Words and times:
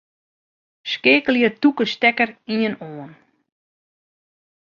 Skeakelje 0.91 1.49
tûke 1.61 1.85
stekker 1.93 2.29
ien 2.59 2.73
oan. 2.89 3.11